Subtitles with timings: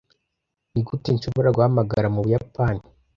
[0.71, 2.81] Nigute nshobora guhamagara mu Buyapani?